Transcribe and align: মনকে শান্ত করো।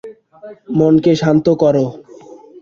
মনকে 0.77 1.11
শান্ত 1.21 1.45
করো। 1.61 1.85